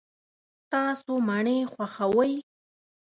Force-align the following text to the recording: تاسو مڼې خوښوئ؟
تاسو 0.71 1.11
مڼې 1.27 1.57
خوښوئ؟ 1.71 2.33